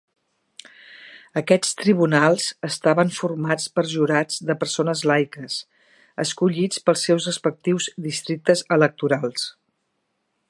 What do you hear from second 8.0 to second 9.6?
districtes electorals.